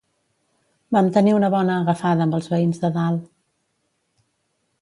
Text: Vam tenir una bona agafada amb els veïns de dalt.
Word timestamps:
Vam 0.97 1.11
tenir 1.17 1.35
una 1.39 1.51
bona 1.55 1.75
agafada 1.83 2.27
amb 2.27 2.39
els 2.39 2.49
veïns 2.57 2.83
de 2.87 2.93
dalt. 2.99 3.29